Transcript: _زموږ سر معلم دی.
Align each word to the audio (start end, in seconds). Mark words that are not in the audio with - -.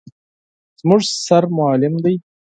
_زموږ 0.79 1.01
سر 1.25 1.43
معلم 1.57 1.93
دی. 2.03 2.15